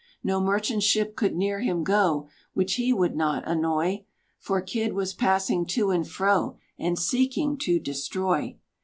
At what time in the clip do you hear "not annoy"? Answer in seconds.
3.15-4.05